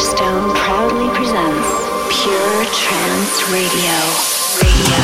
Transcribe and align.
Solarstone 0.00 0.54
proudly 0.54 1.08
presents 1.14 1.68
Pure 2.08 2.64
Trance 2.72 3.36
Radio. 3.52 3.96
Radio. 4.62 5.00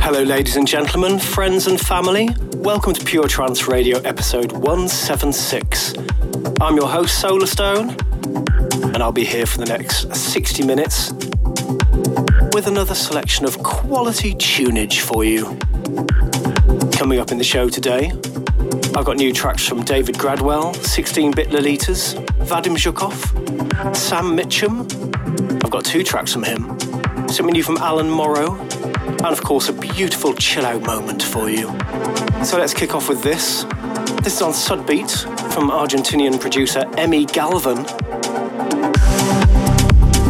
Hello, 0.00 0.22
ladies 0.22 0.54
and 0.54 0.68
gentlemen, 0.68 1.18
friends 1.18 1.66
and 1.66 1.80
family. 1.80 2.28
Welcome 2.58 2.92
to 2.92 3.04
Pure 3.04 3.26
Trance 3.26 3.66
Radio 3.66 3.98
episode 4.02 4.52
176. 4.52 5.94
I'm 6.60 6.76
your 6.76 6.88
host, 6.88 7.20
Solarstone, 7.20 8.00
and 8.94 9.02
I'll 9.02 9.10
be 9.10 9.24
here 9.24 9.46
for 9.46 9.58
the 9.58 9.66
next 9.66 10.14
60 10.14 10.64
minutes 10.64 11.10
with 12.52 12.68
another 12.68 12.94
selection 12.94 13.44
of 13.44 13.58
quality 13.64 14.36
tunage 14.36 15.00
for 15.00 15.24
you. 15.24 15.58
Coming 16.92 17.18
up 17.18 17.32
in 17.32 17.38
the 17.38 17.44
show 17.44 17.68
today, 17.68 18.12
I've 18.94 19.06
got 19.06 19.16
new 19.16 19.32
tracks 19.32 19.66
from 19.66 19.82
David 19.84 20.16
Gradwell, 20.16 20.76
16 20.76 21.32
Bit 21.32 21.48
Lolitas, 21.48 22.14
Vadim 22.44 22.76
Zhukov, 22.76 23.96
Sam 23.96 24.36
Mitchum. 24.36 24.82
I've 25.64 25.70
got 25.70 25.84
two 25.84 26.02
tracks 26.04 26.30
from 26.30 26.42
him, 26.42 26.78
something 27.28 27.54
new 27.54 27.62
from 27.62 27.78
Alan 27.78 28.10
Morrow, 28.10 28.54
and 28.60 29.22
of 29.26 29.42
course 29.42 29.70
a 29.70 29.72
beautiful 29.72 30.34
chill 30.34 30.66
out 30.66 30.82
moment 30.82 31.22
for 31.22 31.48
you. 31.48 31.68
So 32.44 32.58
let's 32.58 32.74
kick 32.74 32.94
off 32.94 33.08
with 33.08 33.22
this. 33.22 33.64
This 34.22 34.36
is 34.36 34.42
on 34.42 34.52
Sudbeat 34.52 35.10
from 35.54 35.70
Argentinian 35.70 36.38
producer 36.38 36.80
Emi 36.96 37.26
Galvan. 37.32 37.78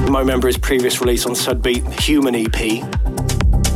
You 0.06 0.19
remember 0.19 0.47
his 0.47 0.56
previous 0.56 1.01
release 1.01 1.27
on 1.27 1.33
Sudbeat, 1.33 2.01
Human 2.01 2.37
EP. 2.37 2.84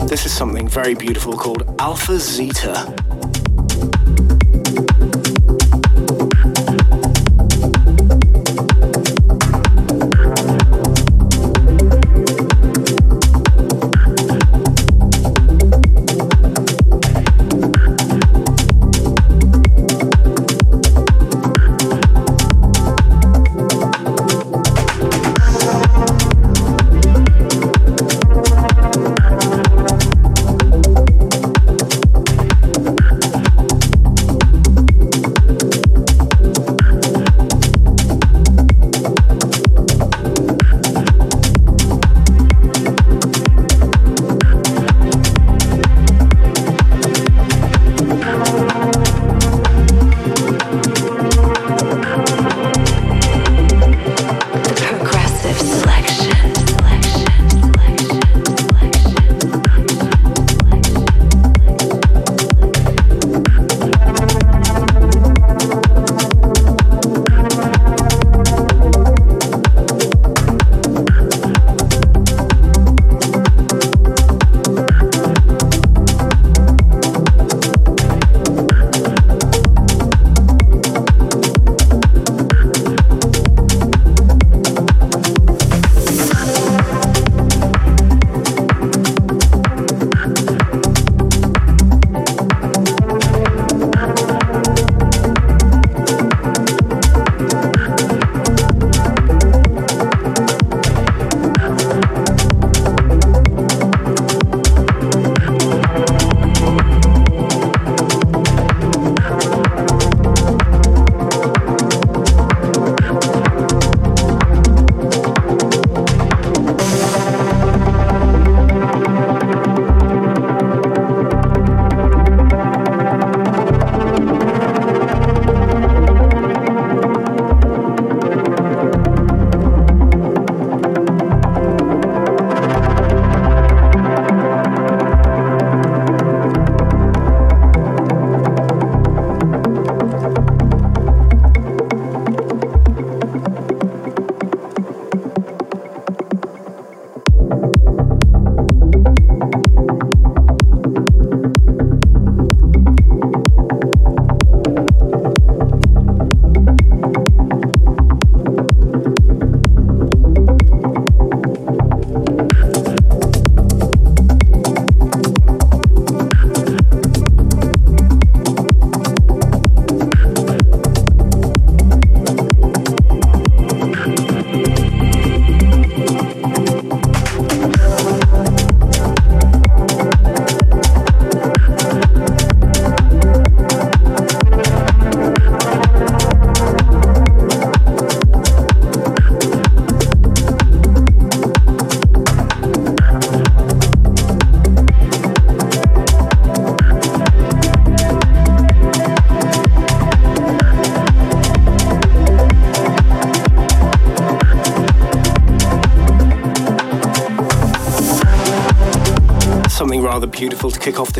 This 0.08 0.26
is 0.26 0.32
something 0.32 0.68
very 0.68 0.94
beautiful 0.94 1.36
called 1.36 1.74
Alpha 1.80 2.20
Zeta. 2.20 2.94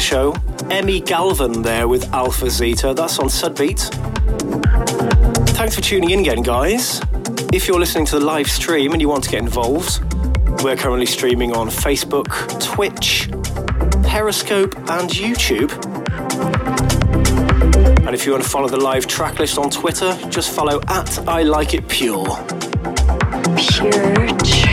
Show. 0.07 0.35
Emi 0.71 1.05
Galvan 1.05 1.63
there 1.63 1.89
with 1.89 2.15
Alpha 2.15 2.49
Zeta. 2.49 2.95
That's 2.95 3.19
on 3.19 3.27
Sudbeat. 3.27 3.81
Thanks 5.57 5.75
for 5.75 5.81
tuning 5.81 6.11
in 6.11 6.21
again, 6.21 6.43
guys. 6.43 7.01
If 7.53 7.67
you're 7.67 7.81
listening 7.81 8.07
to 8.07 8.21
the 8.21 8.25
live 8.25 8.49
stream 8.49 8.93
and 8.93 9.03
you 9.03 9.09
want 9.09 9.25
to 9.25 9.31
get 9.31 9.41
involved, 9.41 10.01
we're 10.63 10.77
currently 10.77 11.07
streaming 11.07 11.57
on 11.57 11.71
Facebook, 11.71 12.29
Twitch, 12.63 13.29
Periscope, 14.09 14.77
and 14.77 15.11
YouTube. 15.11 15.73
And 18.07 18.15
if 18.15 18.25
you 18.25 18.31
want 18.31 18.45
to 18.45 18.49
follow 18.49 18.69
the 18.69 18.77
live 18.77 19.09
track 19.09 19.41
list 19.41 19.59
on 19.59 19.71
Twitter, 19.71 20.17
just 20.31 20.55
follow 20.55 20.81
at 20.87 21.19
I 21.27 21.43
Like 21.43 21.75
It 21.75 21.89
Pure. 21.89 22.27
Pure 23.57 24.66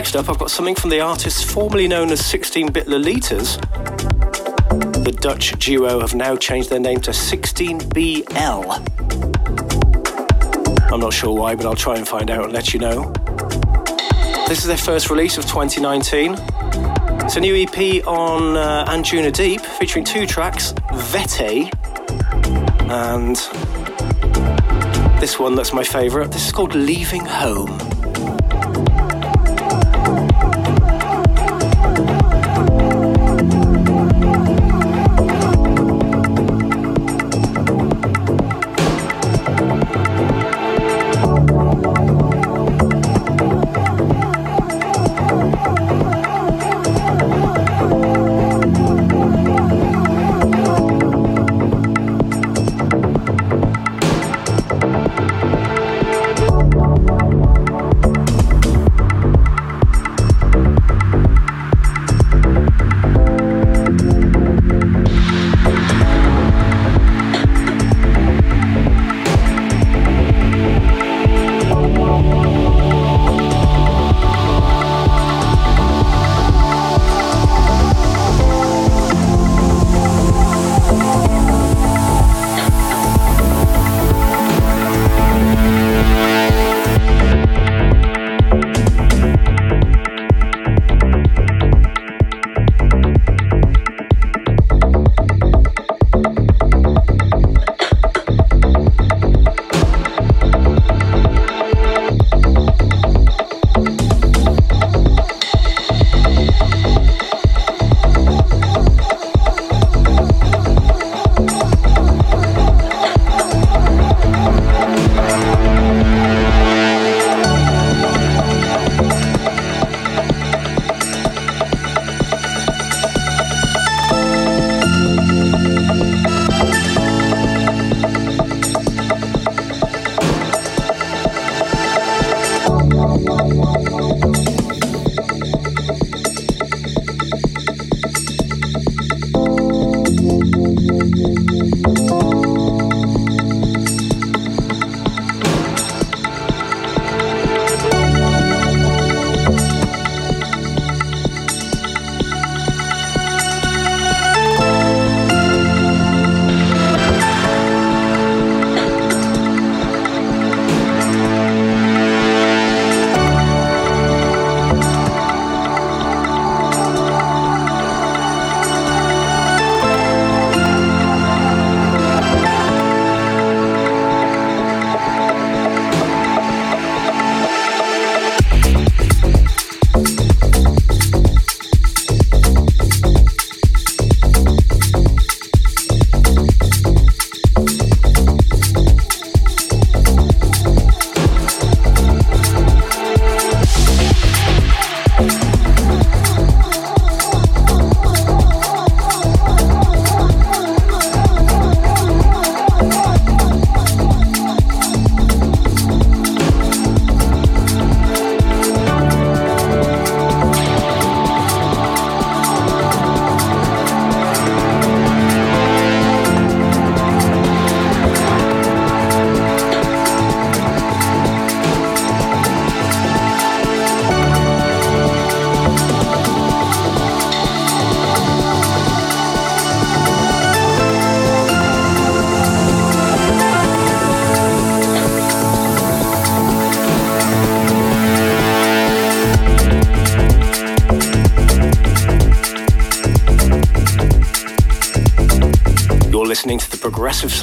Next 0.00 0.16
up, 0.16 0.30
I've 0.30 0.38
got 0.38 0.50
something 0.50 0.74
from 0.74 0.88
the 0.88 1.00
artists 1.00 1.42
formerly 1.42 1.86
known 1.86 2.10
as 2.10 2.24
16 2.24 2.72
Bit 2.72 2.86
Lolitas. 2.86 3.60
The 5.04 5.12
Dutch 5.12 5.52
duo 5.58 6.00
have 6.00 6.14
now 6.14 6.36
changed 6.36 6.70
their 6.70 6.80
name 6.80 7.02
to 7.02 7.10
16BL. 7.10 8.64
I'm 10.90 11.00
not 11.00 11.12
sure 11.12 11.38
why, 11.38 11.54
but 11.54 11.66
I'll 11.66 11.74
try 11.74 11.98
and 11.98 12.08
find 12.08 12.30
out 12.30 12.44
and 12.44 12.52
let 12.54 12.72
you 12.72 12.80
know. 12.80 13.12
This 14.48 14.60
is 14.60 14.68
their 14.68 14.78
first 14.78 15.10
release 15.10 15.36
of 15.36 15.44
2019. 15.44 16.32
It's 17.22 17.36
a 17.36 17.40
new 17.40 17.54
EP 17.54 18.02
on 18.06 18.56
uh, 18.56 18.86
Anjuna 18.86 19.30
Deep 19.30 19.60
featuring 19.60 20.06
two 20.06 20.26
tracks, 20.26 20.72
Vete 20.94 21.70
and 22.88 23.36
this 25.20 25.38
one 25.38 25.54
that's 25.54 25.74
my 25.74 25.84
favourite. 25.84 26.32
This 26.32 26.46
is 26.46 26.52
called 26.52 26.74
Leaving 26.74 27.26
Home. 27.26 27.99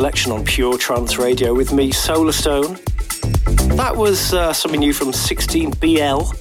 Selection 0.08 0.32
on 0.32 0.46
Pure 0.46 0.78
Trance 0.78 1.18
Radio 1.18 1.54
with 1.54 1.74
me, 1.74 1.92
Solarstone. 1.92 2.78
That 3.76 3.98
was 3.98 4.34
uh, 4.34 4.54
something 4.54 4.80
new 4.80 4.94
from 4.94 5.10
16BL, 5.10 6.34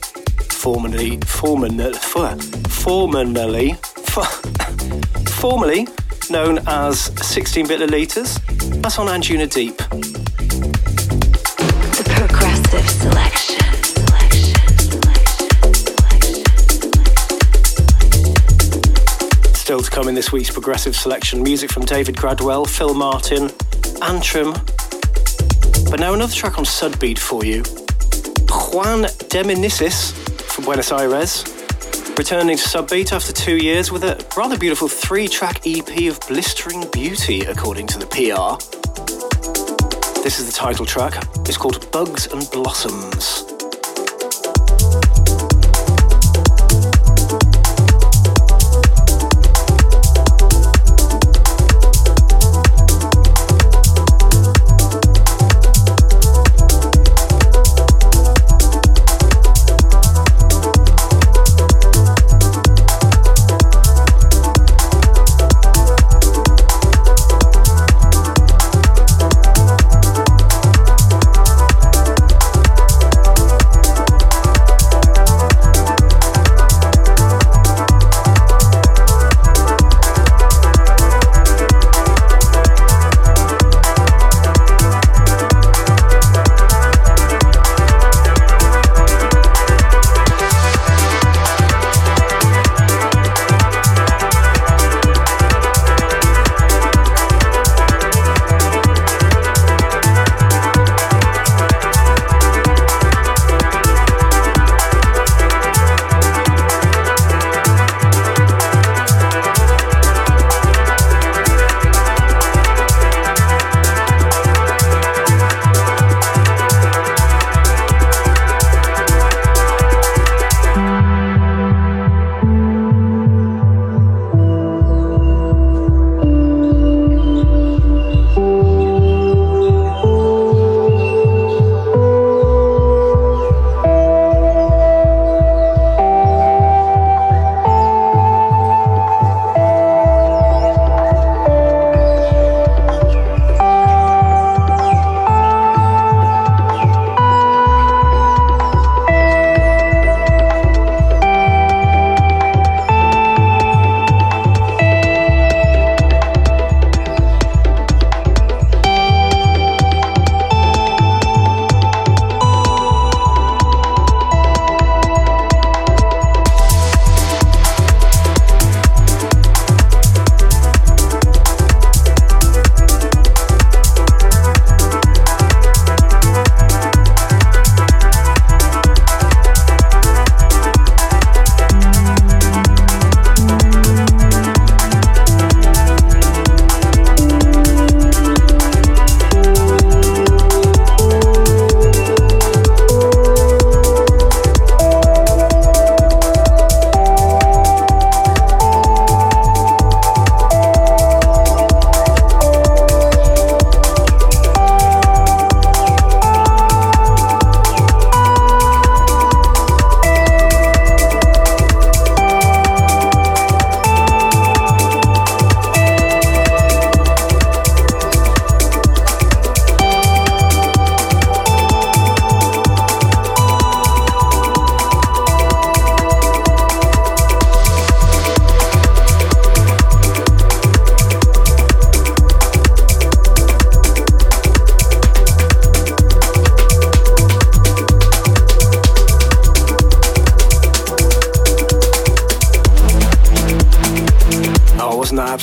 formerly, 0.52 1.18
formerly, 1.22 1.92
formerly, 2.68 3.72
formerly 5.40 5.88
known 6.30 6.60
as 6.68 7.06
16 7.26 7.66
Bit 7.66 7.80
Lolitas. 7.80 8.38
That's 8.82 9.00
on 9.00 9.08
Anjuna 9.08 9.52
Deep. 9.52 9.76
The 11.96 12.04
progressive 12.14 12.88
selection. 12.88 13.45
Still 19.76 19.84
to 19.84 19.90
come 19.90 20.08
in 20.08 20.14
this 20.14 20.32
week's 20.32 20.50
progressive 20.50 20.96
selection 20.96 21.42
music 21.42 21.70
from 21.70 21.84
David 21.84 22.16
Gradwell, 22.16 22.66
Phil 22.66 22.94
Martin, 22.94 23.50
Antrim. 24.00 24.52
But 25.90 26.00
now 26.00 26.14
another 26.14 26.32
track 26.32 26.56
on 26.56 26.64
Sudbeat 26.64 27.18
for 27.18 27.44
you. 27.44 27.58
Juan 28.72 29.04
Deminicis 29.28 30.14
from 30.44 30.64
Buenos 30.64 30.92
Aires, 30.92 31.44
returning 32.16 32.56
to 32.56 32.62
Sudbeat 32.62 33.12
after 33.12 33.34
two 33.34 33.58
years 33.58 33.92
with 33.92 34.04
a 34.04 34.26
rather 34.34 34.56
beautiful 34.56 34.88
three 34.88 35.28
track 35.28 35.60
EP 35.66 36.10
of 36.10 36.20
blistering 36.26 36.82
beauty, 36.90 37.42
according 37.42 37.86
to 37.88 37.98
the 37.98 38.06
PR. 38.06 38.56
This 40.22 40.40
is 40.40 40.46
the 40.46 40.54
title 40.56 40.86
track. 40.86 41.22
It's 41.40 41.58
called 41.58 41.92
Bugs 41.92 42.28
and 42.32 42.50
Blossoms. 42.50 43.55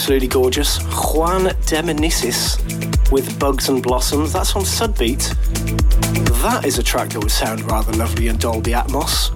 Absolutely 0.04 0.28
gorgeous. 0.28 0.80
Juan 1.14 1.46
Deminicis 1.64 2.60
with 3.10 3.40
Bugs 3.40 3.70
and 3.70 3.82
Blossoms. 3.82 4.34
That's 4.34 4.54
on 4.54 4.64
Sudbeat. 4.64 5.30
That 6.42 6.66
is 6.66 6.78
a 6.78 6.84
track 6.84 7.12
that 7.12 7.20
would 7.20 7.32
sound 7.32 7.62
rather 7.72 7.94
lovely 7.94 8.28
in 8.28 8.36
Dolby 8.36 8.72
Atmos. 8.72 9.32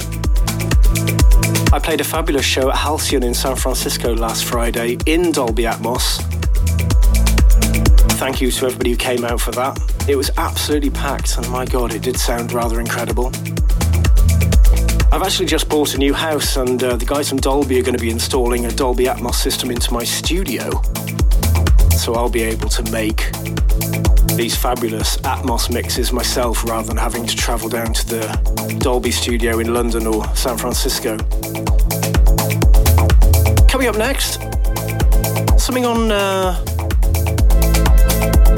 I 1.71 1.79
played 1.79 2.01
a 2.01 2.03
fabulous 2.03 2.43
show 2.43 2.69
at 2.69 2.75
Halcyon 2.75 3.23
in 3.23 3.33
San 3.33 3.55
Francisco 3.55 4.13
last 4.13 4.43
Friday 4.43 4.97
in 5.05 5.31
Dolby 5.31 5.63
Atmos. 5.63 6.19
Thank 8.19 8.41
you 8.41 8.51
to 8.51 8.65
everybody 8.65 8.91
who 8.91 8.97
came 8.97 9.23
out 9.23 9.39
for 9.39 9.51
that. 9.51 9.79
It 10.09 10.17
was 10.17 10.31
absolutely 10.35 10.89
packed, 10.89 11.37
and 11.37 11.49
my 11.49 11.63
god, 11.63 11.93
it 11.93 12.01
did 12.01 12.19
sound 12.19 12.51
rather 12.51 12.81
incredible. 12.81 13.31
I've 15.09 15.23
actually 15.23 15.45
just 15.45 15.69
bought 15.69 15.95
a 15.95 15.97
new 15.97 16.13
house, 16.13 16.57
and 16.57 16.83
uh, 16.83 16.97
the 16.97 17.05
guys 17.05 17.29
from 17.29 17.39
Dolby 17.39 17.79
are 17.79 17.81
going 17.81 17.95
to 17.95 18.01
be 18.01 18.09
installing 18.09 18.65
a 18.65 18.71
Dolby 18.71 19.05
Atmos 19.05 19.35
system 19.35 19.71
into 19.71 19.93
my 19.93 20.03
studio. 20.03 20.69
So 21.91 22.13
I'll 22.13 22.29
be 22.29 22.43
able 22.43 22.67
to 22.67 22.83
make 22.91 23.31
these 24.35 24.55
fabulous 24.55 25.15
Atmos 25.19 25.73
mixes 25.73 26.11
myself 26.11 26.65
rather 26.65 26.89
than 26.89 26.97
having 26.97 27.25
to 27.25 27.35
travel 27.37 27.69
down 27.69 27.93
to 27.93 28.05
the 28.05 28.77
Dolby 28.79 29.11
studio 29.11 29.59
in 29.59 29.73
London 29.73 30.07
or 30.07 30.25
San 30.35 30.57
Francisco. 30.57 31.17
Coming 33.69 33.87
up 33.87 33.97
next, 33.97 34.41
something 35.57 35.85
on. 35.85 36.11
Uh, 36.11 36.55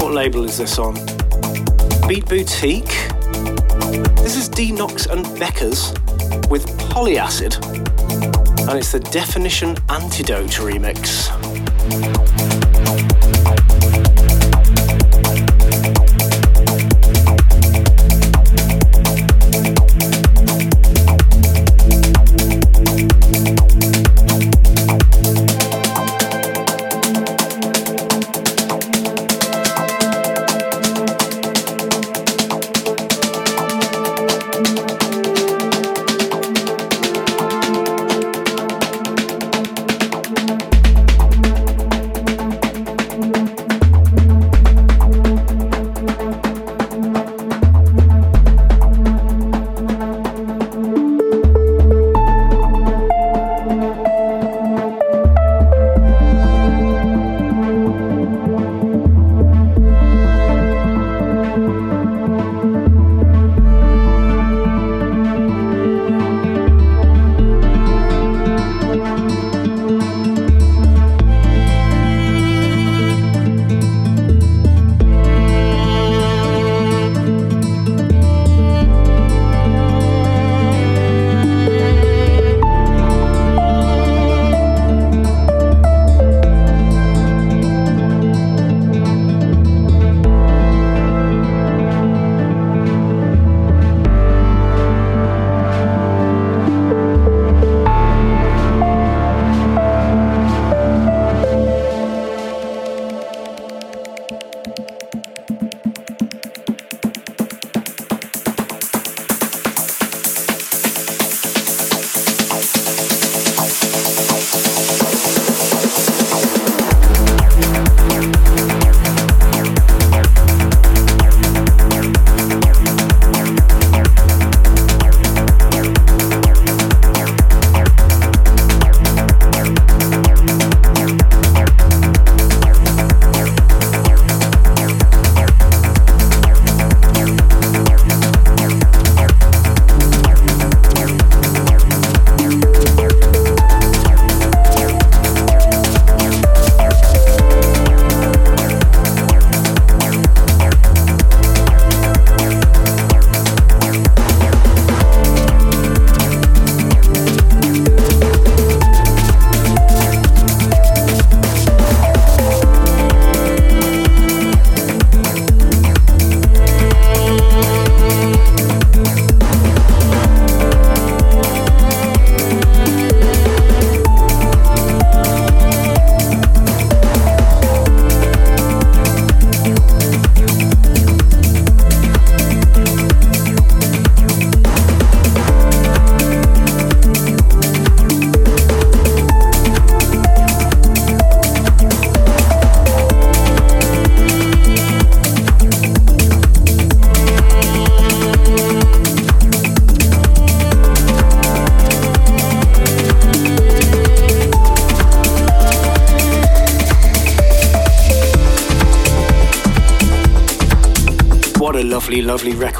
what 0.00 0.12
label 0.12 0.44
is 0.44 0.58
this 0.58 0.80
on? 0.80 0.94
Beat 2.08 2.26
Boutique. 2.26 3.08
This 4.16 4.36
is 4.36 4.48
Denox 4.48 5.08
and 5.08 5.24
Beckers 5.38 5.99
Polyacid, 6.90 7.56
and 8.68 8.78
it's 8.78 8.92
the 8.92 9.00
Definition 9.00 9.76
Antidote 9.88 10.58
remix. 10.58 11.30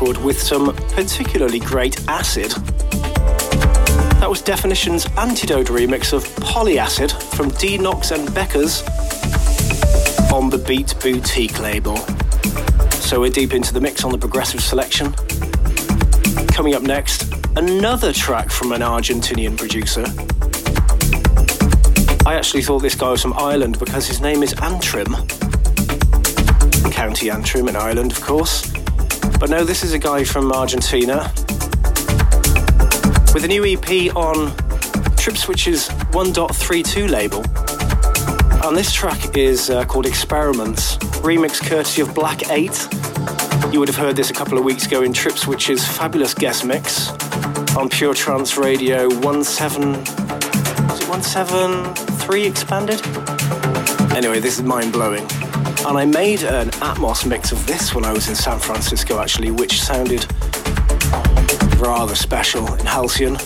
Record 0.01 0.25
with 0.25 0.41
some 0.41 0.75
particularly 0.95 1.59
great 1.59 2.09
acid. 2.09 2.51
That 4.19 4.29
was 4.29 4.41
Definition's 4.41 5.05
Antidote 5.19 5.67
remix 5.67 6.15
of 6.15 6.25
Polyacid 6.37 7.13
from 7.35 7.51
Denox 7.51 8.11
and 8.13 8.27
Beckers 8.29 8.83
on 10.33 10.49
the 10.49 10.57
Beat 10.57 10.95
Boutique 11.01 11.59
label. 11.61 11.99
So 12.93 13.21
we're 13.21 13.31
deep 13.31 13.53
into 13.53 13.75
the 13.75 13.81
mix 13.81 14.03
on 14.03 14.11
the 14.11 14.17
progressive 14.17 14.63
selection. 14.63 15.13
Coming 16.49 16.75
up 16.75 16.83
next, 16.83 17.35
another 17.57 18.13
track 18.13 18.51
from 18.51 18.73
an 18.73 18.81
Argentinian 18.81 19.59
producer. 19.59 20.05
I 22.27 22.37
actually 22.37 22.63
thought 22.63 22.79
this 22.79 22.95
guy 22.95 23.11
was 23.11 23.21
from 23.21 23.35
Ireland 23.35 23.79
because 23.79 24.07
his 24.07 24.21
name 24.23 24.43
is 24.43 24.55
Antrim. 24.63 25.15
County 26.91 27.31
Antrim 27.31 27.69
in 27.69 27.77
Ireland, 27.77 28.13
of 28.13 28.21
course. 28.23 28.70
But 29.41 29.49
no, 29.49 29.65
this 29.65 29.83
is 29.83 29.95
a 29.95 29.99
guy 29.99 30.23
from 30.23 30.53
Argentina 30.53 31.33
with 33.33 33.43
a 33.43 33.49
new 33.49 33.65
EP 33.65 34.15
on 34.15 34.51
Tripswitch's 35.17 35.89
1.32 36.13 37.09
label. 37.09 37.43
And 38.67 38.77
this 38.77 38.93
track 38.93 39.39
is 39.39 39.71
uh, 39.71 39.87
called 39.87 40.05
Experiments, 40.05 40.99
remix 41.25 41.59
courtesy 41.67 42.03
of 42.03 42.15
Black 42.15 42.51
8. 42.51 43.73
You 43.73 43.79
would 43.79 43.89
have 43.89 43.97
heard 43.97 44.15
this 44.15 44.29
a 44.29 44.35
couple 44.35 44.59
of 44.59 44.65
weeks 44.65 44.85
ago 44.85 45.03
in 45.03 45.15
Tripswitch's 45.15 45.89
fabulous 45.89 46.35
guest 46.35 46.67
mix 46.67 47.09
on 47.75 47.89
Pure 47.89 48.15
Trance 48.15 48.59
Radio 48.59 49.09
17. 49.09 49.95
Is 49.95 51.01
it 51.01 51.09
173 51.09 52.47
expanded? 52.47 53.01
Anyway, 54.15 54.39
this 54.39 54.59
is 54.59 54.63
mind 54.63 54.93
blowing. 54.93 55.27
And 55.91 55.99
I 55.99 56.05
made 56.05 56.45
an 56.45 56.71
Atmos 56.71 57.27
mix 57.27 57.51
of 57.51 57.67
this 57.67 57.97
when 57.97 58.05
I 58.05 58.13
was 58.13 58.29
in 58.29 58.37
San 58.37 58.61
Francisco 58.61 59.19
actually, 59.19 59.51
which 59.51 59.83
sounded 59.83 60.25
rather 61.81 62.15
special 62.15 62.75
in 62.75 62.87
Halcyon. 62.87 63.37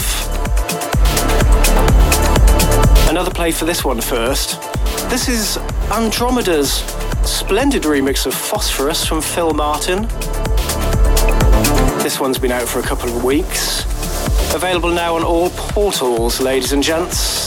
Another 3.09 3.31
play 3.31 3.51
for 3.51 3.65
this 3.65 3.83
one 3.83 3.99
first. 3.99 4.61
This 5.09 5.27
is 5.27 5.57
Andromeda's 5.91 6.71
splendid 7.27 7.83
remix 7.83 8.25
of 8.25 8.33
Phosphorus 8.33 9.05
from 9.05 9.21
Phil 9.21 9.53
Martin. 9.53 10.03
This 12.01 12.21
one's 12.21 12.37
been 12.37 12.53
out 12.53 12.69
for 12.69 12.79
a 12.79 12.83
couple 12.83 13.09
of 13.09 13.25
weeks. 13.25 13.94
Available 14.55 14.91
now 14.91 15.17
on 15.17 15.23
all 15.25 15.49
portals, 15.49 16.39
ladies 16.39 16.71
and 16.71 16.81
gents. 16.81 17.44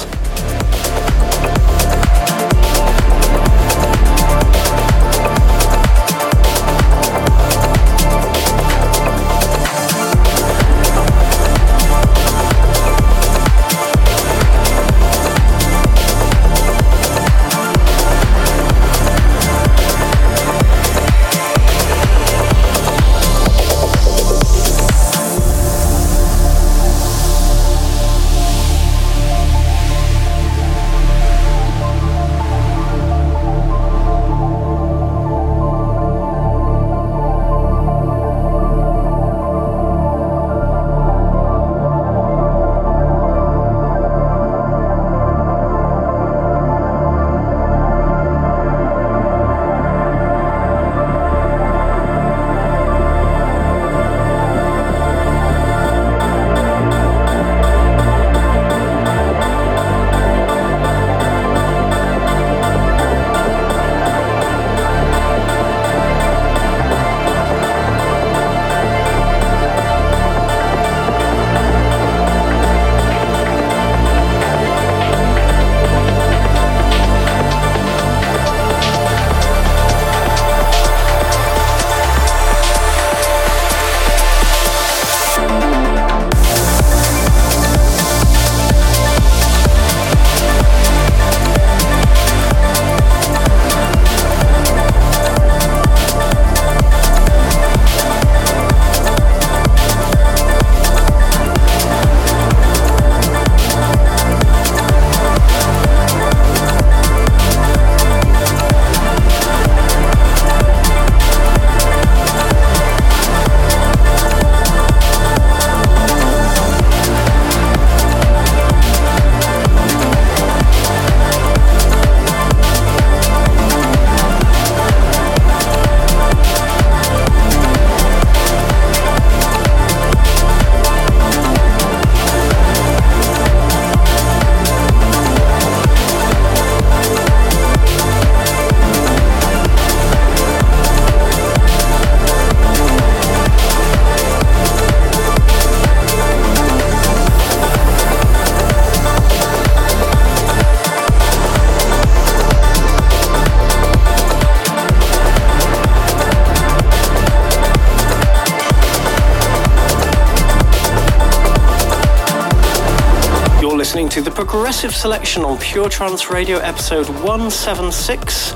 Listening 163.89 164.11
to 164.11 164.21
the 164.21 164.31
Progressive 164.31 164.95
Selection 164.95 165.43
on 165.45 165.57
Pure 165.57 165.89
Trance 165.89 166.29
Radio 166.29 166.59
episode 166.59 167.09
176. 167.09 168.53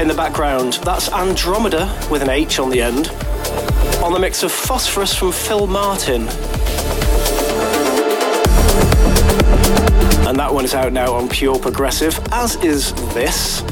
In 0.00 0.08
the 0.08 0.14
background, 0.16 0.80
that's 0.82 1.08
Andromeda 1.12 1.86
with 2.10 2.22
an 2.22 2.28
H 2.28 2.58
on 2.58 2.68
the 2.68 2.82
end, 2.82 3.06
on 4.02 4.12
the 4.12 4.18
mix 4.18 4.42
of 4.42 4.50
Phosphorus 4.50 5.14
from 5.14 5.30
Phil 5.30 5.68
Martin. 5.68 6.22
And 10.26 10.36
that 10.36 10.52
one 10.52 10.64
is 10.64 10.74
out 10.74 10.92
now 10.92 11.14
on 11.14 11.28
Pure 11.28 11.60
Progressive, 11.60 12.18
as 12.32 12.56
is 12.56 12.92
this. 13.14 13.62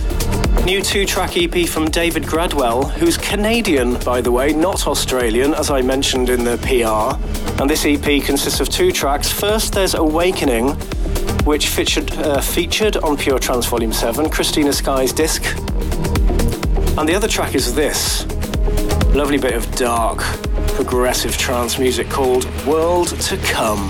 New 0.67 0.83
two 0.83 1.07
track 1.07 1.37
EP 1.37 1.69
from 1.69 1.89
David 1.89 2.25
Gradwell, 2.25 2.91
who's 2.91 3.17
Canadian, 3.17 3.95
by 4.01 4.21
the 4.21 4.33
way, 4.33 4.53
not 4.53 4.89
Australian, 4.89 5.55
as 5.55 5.71
I 5.71 5.81
mentioned 5.81 6.29
in 6.29 6.43
the 6.43 6.57
PR. 6.59 7.63
And 7.63 7.71
this 7.71 7.87
EP 7.87 8.21
consists 8.25 8.59
of 8.59 8.69
two 8.69 8.91
tracks. 8.91 9.31
First, 9.31 9.75
there's 9.75 9.95
Awakening, 9.95 10.71
which 11.45 11.69
featured, 11.69 12.11
uh, 12.15 12.41
featured 12.41 12.97
on 12.97 13.17
Pure 13.17 13.39
Trance 13.39 13.67
Volume 13.67 13.93
7, 13.93 14.27
Kristina 14.27 14.75
Sky's 14.75 15.13
disc. 15.13 15.45
And 16.99 17.09
the 17.09 17.15
other 17.15 17.29
track 17.29 17.55
is 17.55 17.73
this 17.73 18.27
lovely 19.15 19.39
bit 19.39 19.55
of 19.55 19.71
dark, 19.77 20.19
progressive 20.75 21.39
trance 21.39 21.79
music 21.79 22.11
called 22.11 22.45
World 22.67 23.21
to 23.21 23.37
Come. 23.37 23.89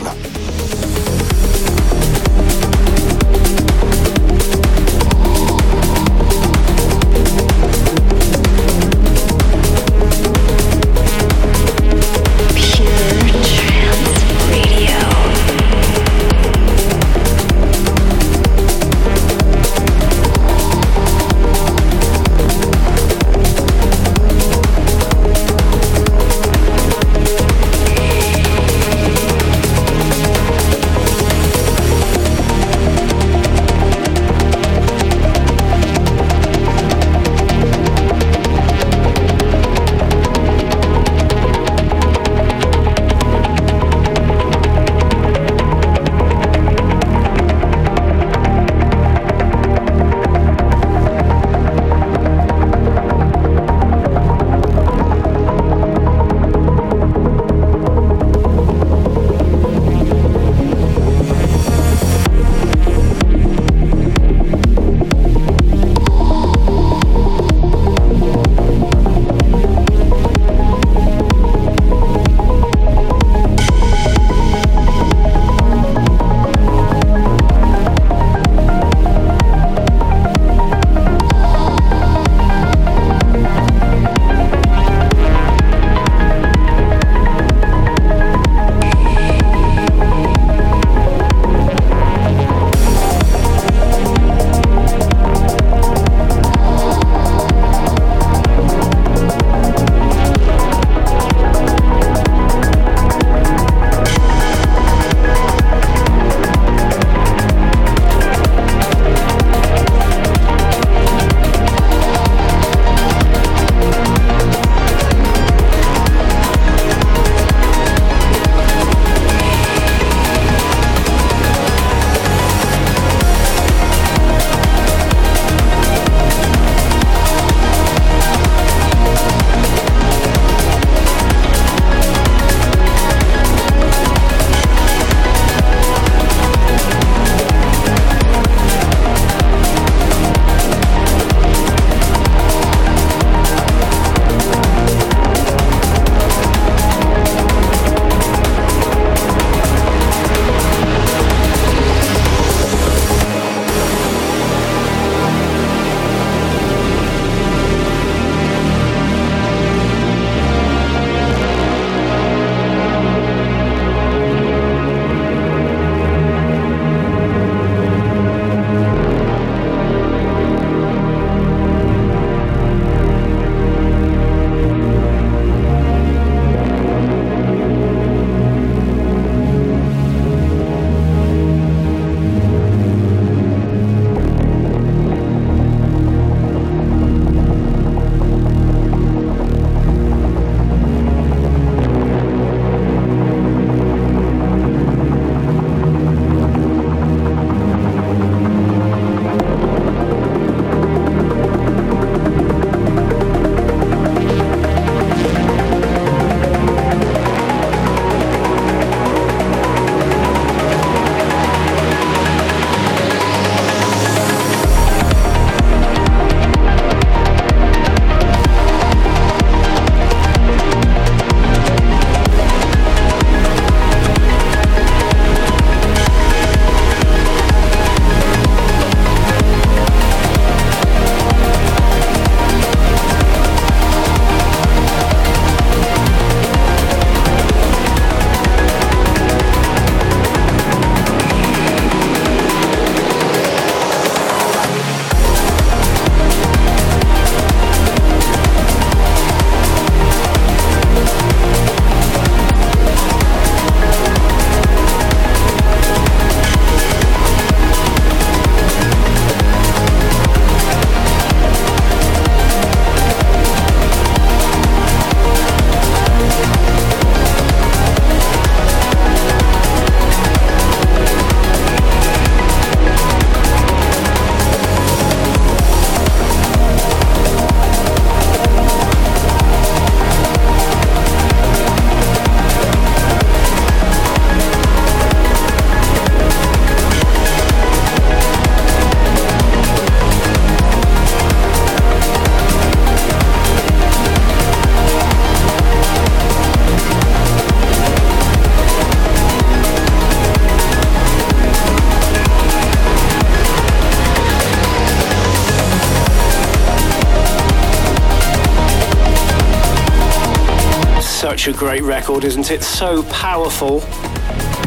A 311.49 311.53
great 311.53 311.83
record, 311.83 312.25
isn't 312.25 312.51
it? 312.51 312.63
So 312.63 313.03
powerful. 313.05 313.81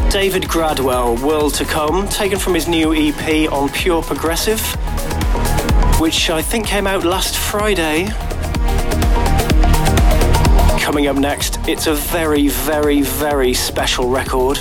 David 0.08 0.44
Gradwell, 0.44 1.20
World 1.22 1.54
to 1.54 1.64
Come, 1.64 2.08
taken 2.08 2.38
from 2.38 2.54
his 2.54 2.68
new 2.68 2.94
EP 2.94 3.50
on 3.52 3.68
Pure 3.70 4.02
Progressive, 4.02 4.60
which 6.00 6.30
I 6.30 6.40
think 6.42 6.66
came 6.66 6.86
out 6.86 7.04
last 7.04 7.36
Friday. 7.36 8.06
Coming 10.80 11.06
up 11.06 11.16
next, 11.16 11.58
it's 11.68 11.86
a 11.86 11.94
very, 11.94 12.48
very, 12.48 13.02
very 13.02 13.52
special 13.52 14.08
record, 14.08 14.58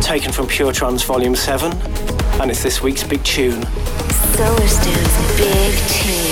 taken 0.00 0.32
from 0.32 0.46
Pure 0.46 0.72
Trance 0.72 1.02
Volume 1.04 1.36
7, 1.36 1.72
and 2.40 2.50
it's 2.50 2.62
this 2.62 2.82
week's 2.82 3.04
big 3.04 3.22
tune. 3.24 3.62
Solarstone's 4.36 5.36
big 5.38 5.74
tune. 5.88 6.29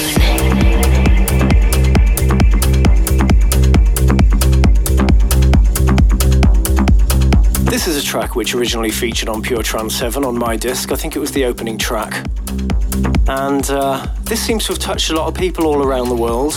This 7.70 7.86
is 7.86 8.02
a 8.02 8.02
track 8.02 8.34
which 8.34 8.54
originally 8.54 8.90
featured 8.90 9.28
on 9.28 9.42
Pure 9.42 9.62
Trance 9.62 9.94
7 9.94 10.24
on 10.24 10.38
my 10.38 10.56
disc. 10.56 10.90
I 10.90 10.96
think 10.96 11.16
it 11.16 11.18
was 11.18 11.32
the 11.32 11.44
opening 11.44 11.76
track. 11.76 12.26
And 13.28 13.70
uh, 13.70 14.06
this 14.22 14.40
seems 14.40 14.64
to 14.64 14.72
have 14.72 14.78
touched 14.78 15.10
a 15.10 15.14
lot 15.14 15.28
of 15.28 15.34
people 15.34 15.66
all 15.66 15.82
around 15.82 16.08
the 16.08 16.16
world. 16.16 16.54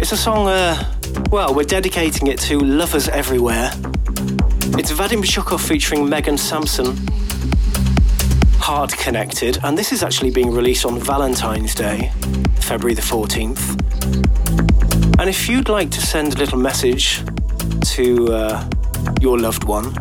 It's 0.00 0.10
a 0.10 0.16
song, 0.16 0.48
uh, 0.48 0.82
well, 1.30 1.54
we're 1.54 1.64
dedicating 1.64 2.28
it 2.28 2.38
to 2.40 2.60
lovers 2.60 3.08
everywhere. 3.08 3.70
It's 4.78 4.90
Vadim 4.90 5.22
Zhukov 5.22 5.60
featuring 5.60 6.08
Megan 6.08 6.38
Sampson, 6.38 6.96
Heart 8.58 8.96
Connected, 8.96 9.58
and 9.62 9.76
this 9.76 9.92
is 9.92 10.02
actually 10.02 10.30
being 10.30 10.50
released 10.50 10.86
on 10.86 10.98
Valentine's 10.98 11.74
Day, 11.74 12.10
February 12.54 12.94
the 12.94 13.02
14th. 13.02 13.60
And 15.20 15.28
if 15.28 15.46
you'd 15.46 15.68
like 15.68 15.90
to 15.90 16.00
send 16.00 16.36
a 16.36 16.38
little 16.38 16.58
message 16.58 17.20
to 17.96 18.32
uh, 18.32 18.68
your 19.22 19.38
loved 19.38 19.62
one, 19.62 19.94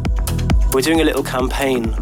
we're 0.73 0.81
doing 0.81 0.99
a 0.99 1.03
little 1.03 1.23
campaign 1.23 1.93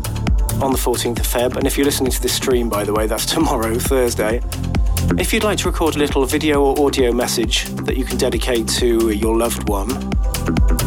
on 0.62 0.72
the 0.72 0.78
14th 0.78 1.20
of 1.20 1.28
Feb. 1.28 1.58
And 1.58 1.68
if 1.68 1.78
you're 1.78 1.86
listening 1.86 2.12
to 2.14 2.22
this 2.22 2.34
stream, 2.34 2.70
by 2.70 2.86
the 2.86 2.94
way, 2.94 3.08
that's 3.08 3.26
tomorrow, 3.36 3.78
Thursday. 3.78 4.42
If 5.18 5.34
you'd 5.34 5.44
like 5.44 5.58
to 5.60 5.68
record 5.68 5.96
a 5.96 6.00
little 6.00 6.26
video 6.26 6.64
or 6.64 6.88
audio 6.88 7.12
message 7.12 7.66
that 7.84 7.98
you 7.98 8.06
can 8.06 8.18
dedicate 8.18 8.70
to 8.70 9.10
your 9.10 9.38
loved 9.38 9.68
one, 9.68 9.90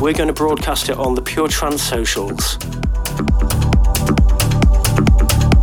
we're 0.01 0.15
going 0.15 0.29
to 0.29 0.33
broadcast 0.33 0.89
it 0.89 0.97
on 0.97 1.15
the 1.15 1.21
Pure 1.21 1.49
Trance 1.49 1.83
socials. 1.83 2.57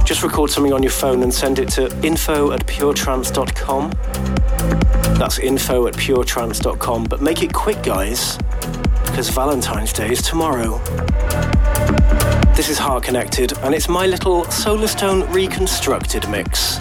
Just 0.05 0.21
record 0.21 0.51
something 0.51 0.73
on 0.73 0.83
your 0.83 0.91
phone 0.91 1.23
and 1.23 1.33
send 1.33 1.57
it 1.57 1.69
to 1.69 1.85
info 2.05 2.51
at 2.51 2.67
puretrance.com. 2.67 3.89
That's 5.17 5.39
info 5.39 5.87
at 5.87 5.95
puretrance.com. 5.95 7.05
But 7.05 7.21
make 7.21 7.41
it 7.41 7.53
quick, 7.53 7.81
guys 7.81 8.37
because 9.19 9.35
Valentine's 9.35 9.91
Day 9.91 10.11
is 10.11 10.21
tomorrow. 10.21 10.77
This 12.55 12.69
is 12.69 12.77
Heart 12.77 13.03
Connected, 13.03 13.51
and 13.57 13.75
it's 13.75 13.89
my 13.89 14.07
little 14.07 14.45
Solarstone 14.45 15.29
reconstructed 15.33 16.29
mix. 16.29 16.79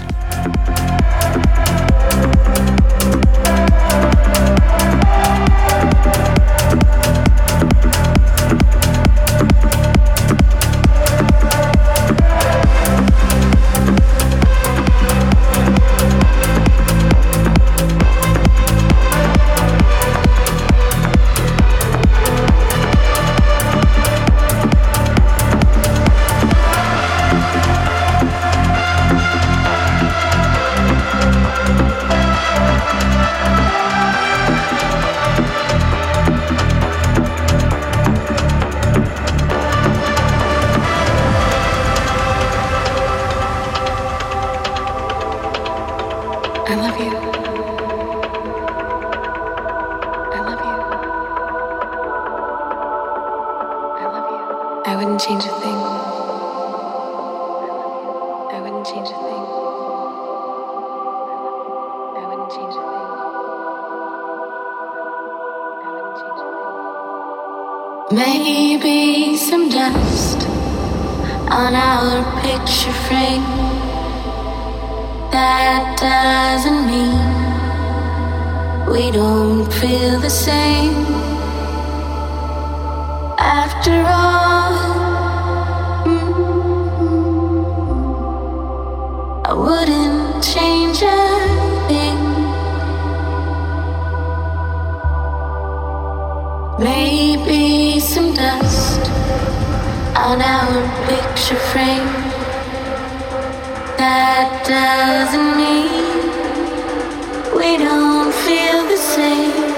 We 107.59 107.77
don't 107.77 108.33
feel 108.33 108.87
the 108.87 108.97
same. 108.97 109.78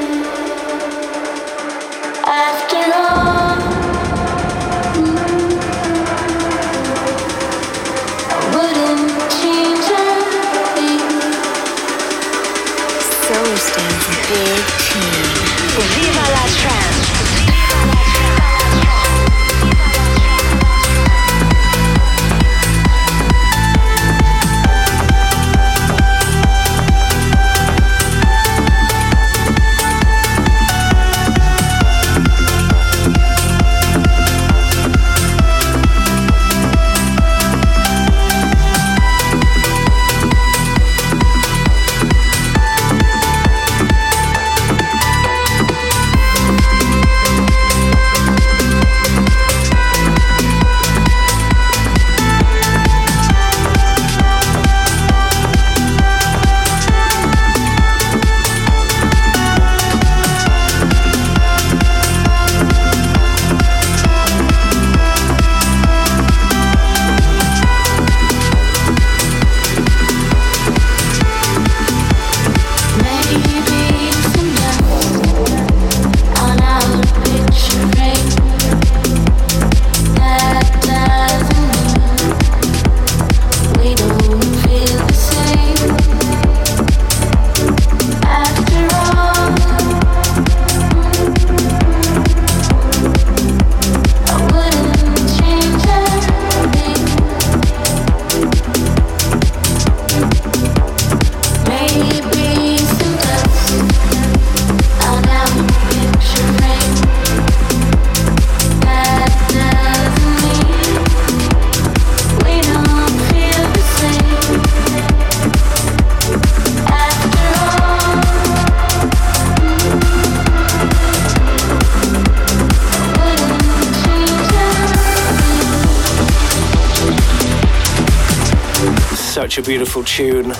Such 129.51 129.67
a 129.67 129.69
beautiful 129.69 130.05
tune. 130.05 130.51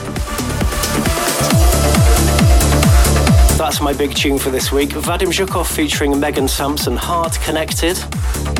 That's 3.57 3.81
my 3.81 3.93
big 3.93 4.17
tune 4.17 4.37
for 4.37 4.51
this 4.51 4.73
week. 4.73 4.91
Vadim 4.91 5.29
Zhukov 5.29 5.73
featuring 5.73 6.19
Megan 6.19 6.49
Sampson, 6.49 6.97
Heart 6.97 7.39
Connected. 7.41 7.97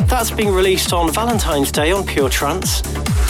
That's 0.07 0.31
being 0.31 0.53
released 0.53 0.93
on 0.93 1.11
Valentine's 1.11 1.69
Day 1.69 1.91
on 1.91 2.05
Pure 2.05 2.29
Trance. 2.29 2.81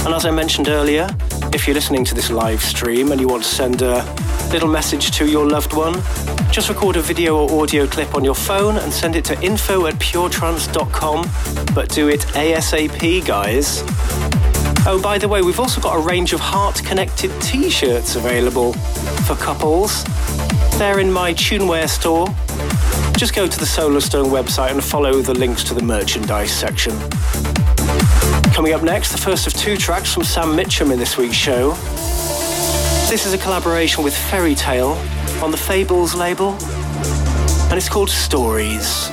And 0.05 0.13
as 0.13 0.25
I 0.25 0.31
mentioned 0.31 0.69
earlier, 0.69 1.09
if 1.51 1.65
you're 1.65 1.73
listening 1.73 2.05
to 2.05 2.13
this 2.13 2.29
live 2.29 2.61
stream 2.61 3.11
and 3.11 3.19
you 3.19 3.27
want 3.27 3.41
to 3.41 3.49
send 3.49 3.81
a 3.81 4.03
little 4.51 4.69
message 4.69 5.09
to 5.17 5.25
your 5.25 5.49
loved 5.49 5.73
one, 5.73 5.95
just 6.51 6.69
record 6.69 6.97
a 6.97 7.01
video 7.01 7.35
or 7.35 7.63
audio 7.63 7.87
clip 7.87 8.13
on 8.13 8.23
your 8.23 8.35
phone 8.35 8.77
and 8.77 8.93
send 8.93 9.15
it 9.15 9.25
to 9.25 9.41
info 9.41 9.87
at 9.87 9.95
puretrance.com, 9.95 11.27
but 11.73 11.89
do 11.89 12.09
it 12.09 12.19
ASAP, 12.35 13.25
guys. 13.25 13.81
Oh, 14.83 14.99
by 15.01 15.19
the 15.19 15.27
way, 15.27 15.43
we've 15.43 15.59
also 15.59 15.79
got 15.79 15.95
a 15.95 15.99
range 15.99 16.33
of 16.33 16.39
heart 16.39 16.81
connected 16.83 17.31
t 17.39 17.69
shirts 17.69 18.15
available 18.15 18.73
for 18.73 19.35
couples. 19.35 20.03
They're 20.79 20.99
in 20.99 21.11
my 21.11 21.35
Tuneware 21.35 21.87
store. 21.87 22.27
Just 23.15 23.35
go 23.35 23.47
to 23.47 23.59
the 23.59 23.65
Solarstone 23.65 24.31
website 24.31 24.71
and 24.71 24.83
follow 24.83 25.21
the 25.21 25.35
links 25.35 25.63
to 25.65 25.75
the 25.75 25.83
merchandise 25.83 26.51
section. 26.51 26.97
Coming 28.53 28.73
up 28.73 28.81
next, 28.81 29.11
the 29.11 29.19
first 29.19 29.45
of 29.45 29.53
two 29.53 29.77
tracks 29.77 30.11
from 30.11 30.23
Sam 30.23 30.57
Mitchum 30.57 30.91
in 30.91 30.97
this 30.97 31.15
week's 31.15 31.35
show. 31.35 31.73
This 33.07 33.27
is 33.27 33.33
a 33.33 33.37
collaboration 33.37 34.03
with 34.03 34.17
Fairy 34.17 34.55
Tale 34.55 34.97
on 35.43 35.51
the 35.51 35.57
Fables 35.57 36.15
label, 36.15 36.53
and 37.69 37.73
it's 37.73 37.87
called 37.87 38.09
Stories. 38.09 39.11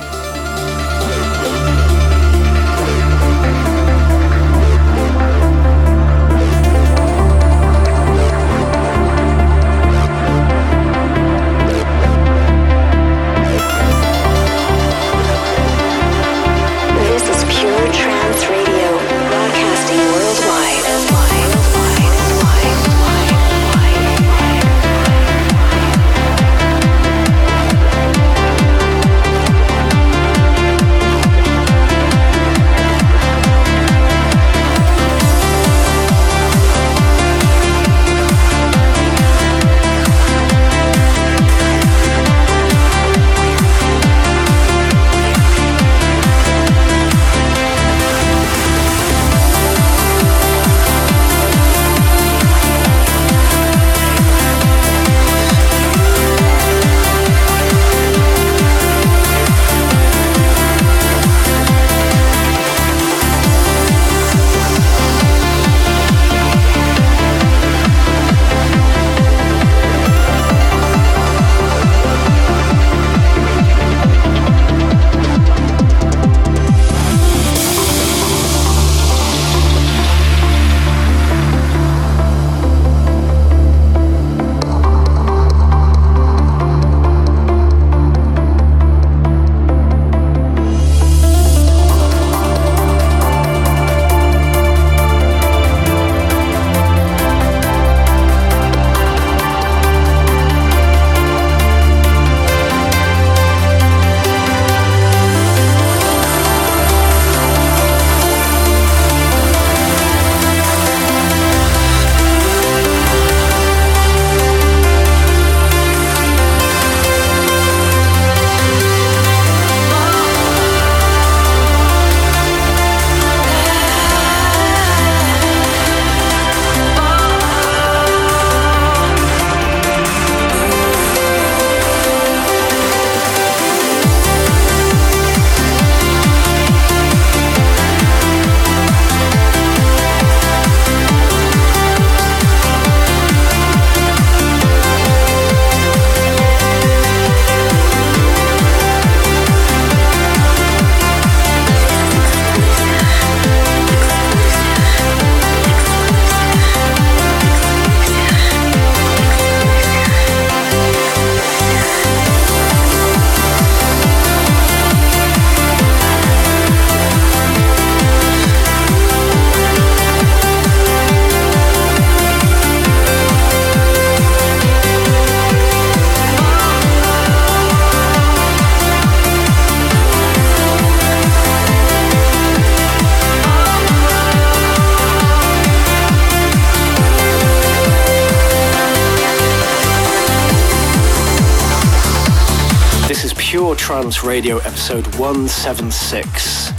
Radio 194.29 194.59
episode 194.59 195.07
176. 195.15 196.69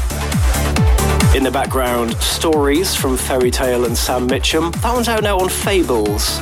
In 1.34 1.42
the 1.42 1.50
background, 1.52 2.14
stories 2.18 2.94
from 2.94 3.16
Fairy 3.16 3.50
Tale 3.50 3.86
and 3.86 3.98
Sam 3.98 4.28
Mitchum. 4.28 4.72
That 4.82 4.94
one's 4.94 5.08
out 5.08 5.24
now 5.24 5.40
on 5.40 5.48
Fables. 5.48 6.38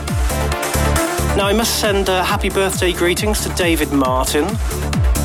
Now, 1.35 1.47
I 1.47 1.55
must 1.57 1.81
send 1.81 2.11
uh, 2.11 2.23
happy 2.23 2.51
birthday 2.51 2.93
greetings 2.93 3.43
to 3.45 3.49
David 3.55 3.91
Martin, 3.91 4.55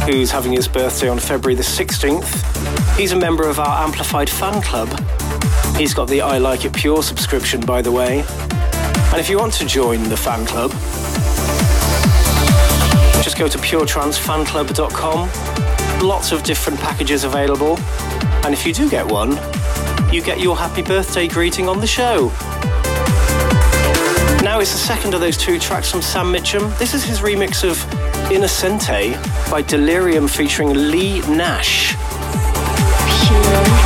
who's 0.05 0.31
having 0.31 0.53
his 0.53 0.69
birthday 0.69 1.09
on 1.09 1.19
February 1.19 1.55
the 1.55 1.63
16th. 1.63 2.97
He's 2.97 3.11
a 3.11 3.17
member 3.17 3.49
of 3.49 3.59
our 3.59 3.83
Amplified 3.83 4.29
fan 4.29 4.61
club. 4.61 4.87
He's 5.75 5.93
got 5.93 6.07
the 6.07 6.21
I 6.21 6.37
Like 6.37 6.63
It 6.63 6.71
Pure 6.71 7.03
subscription, 7.03 7.59
by 7.59 7.81
the 7.81 7.91
way. 7.91 8.21
And 8.21 9.19
if 9.19 9.29
you 9.29 9.37
want 9.37 9.51
to 9.55 9.65
join 9.65 10.01
the 10.03 10.15
fan 10.15 10.45
club, 10.45 10.71
just 13.21 13.37
go 13.37 13.49
to 13.49 13.57
puretrancefanclub.com. 13.57 15.72
Lots 16.03 16.33
of 16.33 16.43
different 16.43 16.81
packages 16.81 17.23
available. 17.23 17.79
And 18.43 18.53
if 18.53 18.65
you 18.67 18.73
do 18.73 18.89
get 18.89 19.09
one, 19.09 19.31
you 20.13 20.21
get 20.21 20.41
your 20.41 20.57
happy 20.57 20.81
birthday 20.81 21.29
greeting 21.29 21.69
on 21.69 21.79
the 21.79 21.87
show. 21.87 22.27
Now 24.43 24.59
it's 24.59 24.73
the 24.73 24.77
second 24.77 25.13
of 25.13 25.21
those 25.21 25.37
two 25.37 25.57
tracks 25.57 25.89
from 25.89 26.01
Sam 26.01 26.25
Mitchum. 26.25 26.77
This 26.77 26.93
is 26.93 27.05
his 27.05 27.21
remix 27.21 27.63
of 27.63 27.77
Innocente 28.29 29.13
by 29.49 29.63
Delerium 29.63 30.29
featuring 30.29 30.73
Leigh 30.73 31.21
Nash. 31.21 31.95
Pure 33.25 33.82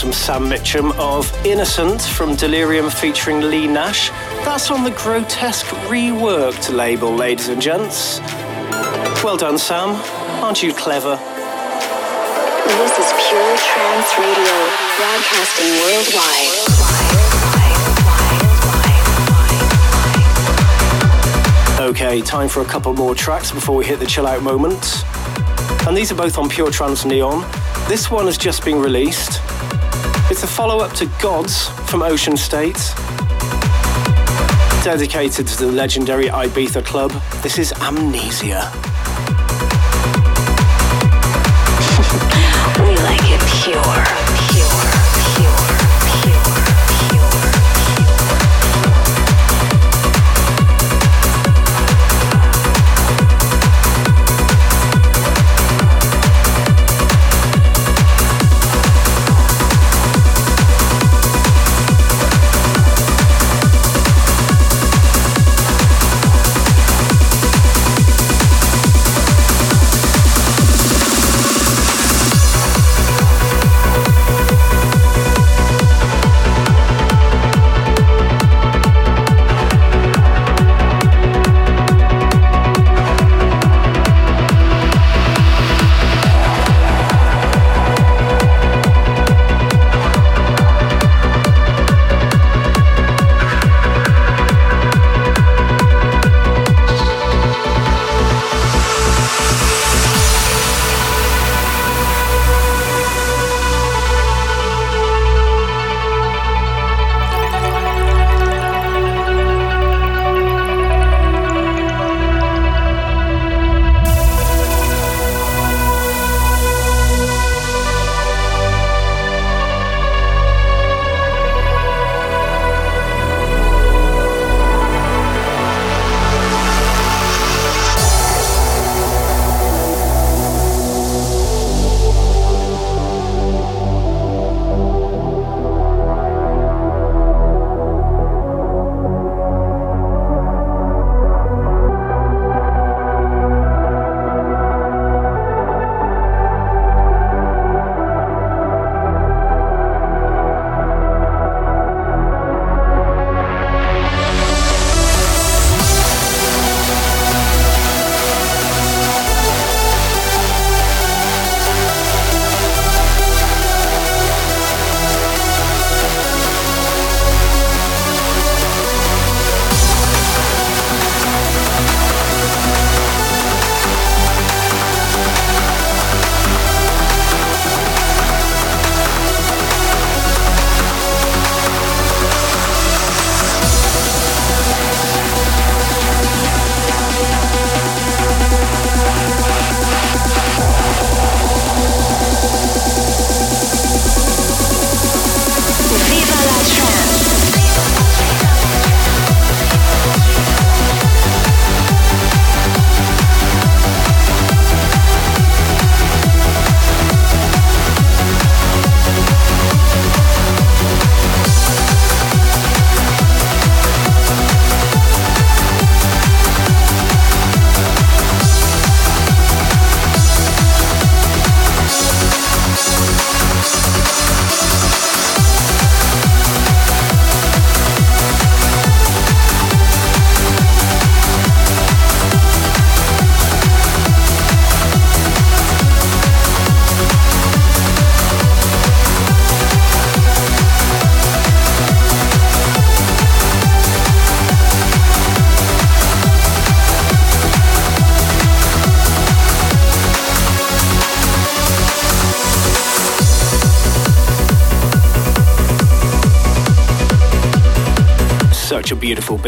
from 0.00 0.12
Sam 0.12 0.44
Mitchum 0.44 0.92
of 0.98 1.32
Innocent 1.44 2.02
from 2.02 2.36
Delerium 2.36 2.92
featuring 2.92 3.40
Leigh 3.40 3.66
Nash. 3.66 4.10
That's 4.44 4.70
on 4.70 4.84
the 4.84 4.92
Grotesque 4.92 5.66
Reworked 5.88 6.72
label, 6.72 7.12
ladies 7.12 7.48
and 7.48 7.60
gents. 7.60 8.20
Well 9.24 9.36
done, 9.36 9.58
Sam. 9.58 9.96
Aren't 10.42 10.62
you 10.62 10.72
clever? 10.72 11.16
This 12.66 12.92
is 12.98 13.12
Pure 13.28 13.56
Trance 13.56 14.18
Radio, 14.18 14.68
broadcasting 14.98 15.70
worldwide. 15.82 16.58
Okay, 21.90 22.20
time 22.22 22.48
for 22.48 22.62
a 22.62 22.66
couple 22.66 22.94
more 22.94 23.14
tracks 23.14 23.50
before 23.50 23.74
we 23.74 23.84
hit 23.84 23.98
the 23.98 24.06
chill 24.06 24.26
out 24.26 24.42
moment. 24.42 25.04
And 25.86 25.96
these 25.96 26.12
are 26.12 26.16
both 26.16 26.38
on 26.38 26.48
Pure 26.48 26.70
Trance 26.70 27.04
Neon. 27.04 27.44
This 27.88 28.10
one 28.10 28.26
has 28.26 28.36
just 28.36 28.64
been 28.64 28.78
released. 28.80 29.40
It's 30.30 30.42
a 30.42 30.46
follow 30.46 30.80
up 30.80 30.92
to 30.96 31.06
Gods 31.22 31.68
from 31.88 32.02
Ocean 32.02 32.36
State, 32.36 32.76
dedicated 34.84 35.46
to 35.46 35.56
the 35.56 35.72
legendary 35.72 36.26
Ibiza 36.26 36.84
Club. 36.84 37.12
This 37.42 37.58
is 37.58 37.72
Amnesia. 37.80 38.87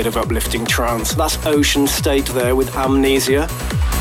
Bit 0.01 0.07
of 0.07 0.17
uplifting 0.17 0.65
trance. 0.65 1.13
That's 1.13 1.37
Ocean 1.45 1.87
State 1.87 2.25
there 2.29 2.57
with 2.57 2.75
Amnesia. 2.75 3.47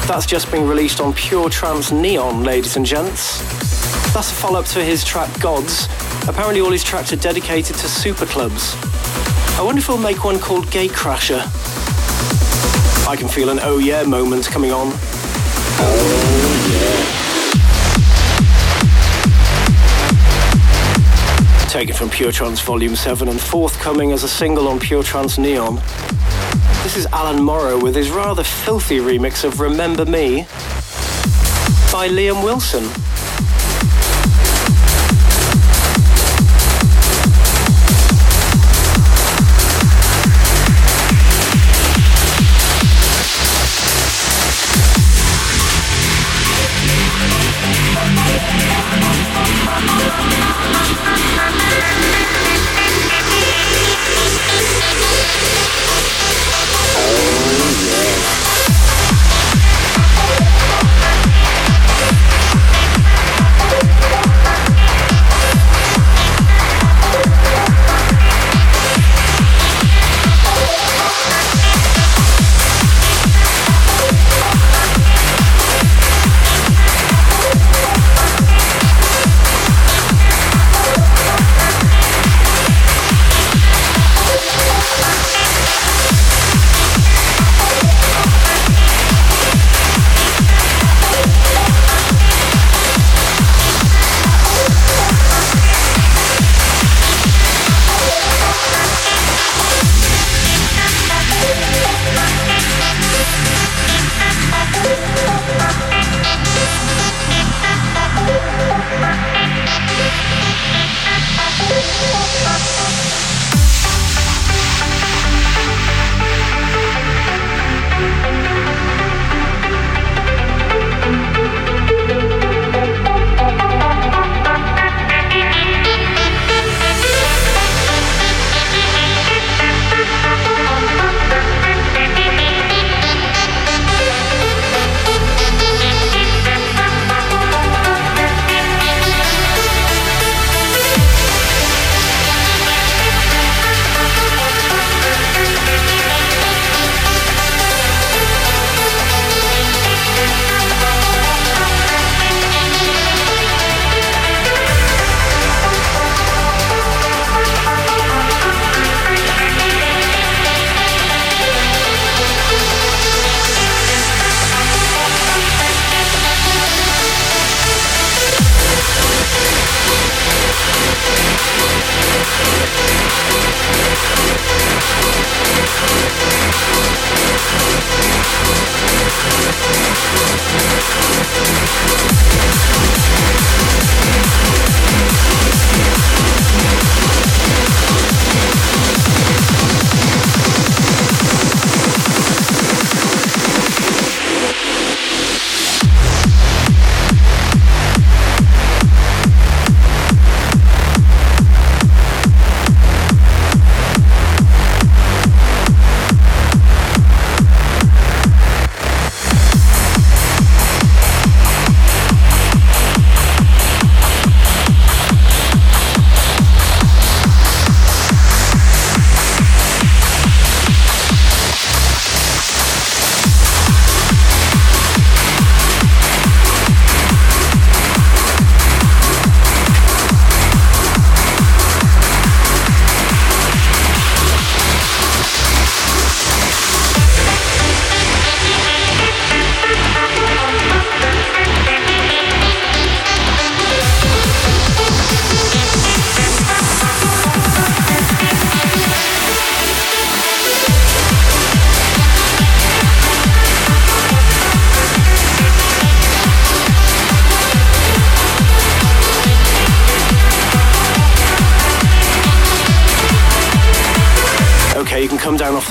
That's 0.08 0.26
just 0.26 0.50
been 0.50 0.66
released 0.66 1.02
on 1.02 1.12
Pure 1.12 1.50
Trance 1.50 1.92
Neon, 1.92 2.42
ladies 2.42 2.78
and 2.78 2.86
gents. 2.86 3.40
That's 4.14 4.32
a 4.32 4.34
follow 4.34 4.62
up 4.62 4.66
to 4.68 4.82
his 4.82 5.04
track 5.04 5.28
Gods. 5.42 5.90
Apparently, 6.26 6.62
all 6.62 6.72
his 6.72 6.86
tracks 6.86 7.12
are 7.12 7.18
dedicated 7.18 7.76
to 7.76 7.90
super 7.90 8.26
clubs. 8.26 8.78
I 9.58 9.62
wonder 9.62 9.80
if 9.80 9.88
he'll 9.88 9.98
make 9.98 10.24
one 10.24 10.40
called 10.40 10.68
Gatecrasher. 10.68 11.42
I 13.06 13.18
can 13.18 13.28
feel 13.28 13.50
an 13.50 13.60
oh 13.62 13.80
yeah 13.80 14.04
moment 14.04 14.46
coming 14.46 14.72
on. 14.72 14.94
Oh 15.82 17.14
yeah. 17.14 17.19
Taken 21.70 21.96
from 21.96 22.10
Pure 22.10 22.32
Trance 22.32 22.60
Volume 22.62 22.96
7 22.96 23.28
and 23.28 23.40
forthcoming 23.40 24.12
as 24.12 24.24
a 24.24 24.28
single 24.28 24.68
on 24.68 24.80
Pure 24.80 25.04
Trance 25.04 25.38
Neon. 25.38 25.76
This 26.82 26.98
is 26.98 27.06
Alan 27.14 27.44
Morrow 27.44 27.80
with 27.80 27.94
his 27.94 28.10
rather 28.10 28.44
filthy 28.44 28.98
remix 28.98 29.44
of 29.44 29.60
Remember 29.60 30.04
Me 30.04 30.48
by 31.92 32.10
Liam 32.10 32.44
Wilson. 32.44 32.86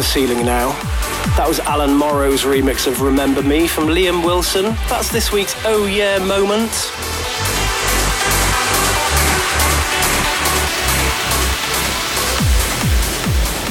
Ceiling 0.08 0.44
now. 0.46 0.70
That 1.36 1.44
was 1.46 1.60
Alan 1.60 1.94
Morrow's 1.94 2.42
remix 2.42 2.86
of 2.86 3.02
Remember 3.02 3.42
Me 3.42 3.68
from 3.68 3.88
Liam 3.88 4.24
Wilson. 4.24 4.74
That's 4.88 5.12
this 5.12 5.30
week's 5.30 5.54
Oh 5.66 5.84
Yeah 5.84 6.18
moment. 6.18 6.72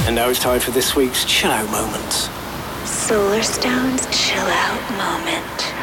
And 0.06 0.14
now 0.14 0.28
it's 0.28 0.38
time 0.38 0.60
for 0.60 0.70
this 0.70 0.94
week's 0.94 1.24
chill 1.24 1.50
out 1.50 1.68
moment. 1.72 2.30
Solarstone's 2.86 4.06
chill 4.16 4.46
out 4.46 4.90
moment. 4.96 5.74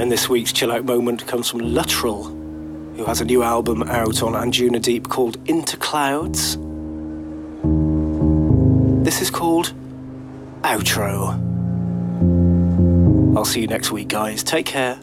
And 0.00 0.10
this 0.10 0.30
week's 0.30 0.52
chill 0.52 0.72
out 0.72 0.86
moment 0.86 1.26
comes 1.26 1.50
from 1.50 1.60
Luttrell, 1.60 2.35
who 2.96 3.04
has 3.04 3.20
a 3.20 3.24
new 3.24 3.42
album 3.42 3.82
out 3.84 4.22
on 4.22 4.32
Anjuna 4.32 4.80
Deep 4.80 5.08
called 5.08 5.36
Into 5.48 5.76
Clouds. 5.76 6.56
This 9.04 9.20
is 9.20 9.30
called 9.30 9.74
Outro. 10.62 11.42
I'll 13.36 13.44
see 13.44 13.60
you 13.60 13.66
next 13.66 13.92
week, 13.92 14.08
guys. 14.08 14.42
Take 14.42 14.66
care. 14.66 14.98